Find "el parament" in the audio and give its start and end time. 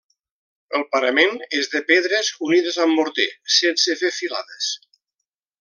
0.79-1.35